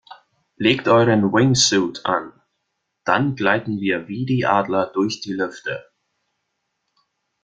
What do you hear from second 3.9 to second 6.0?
wie die Adler durch die Lüfte!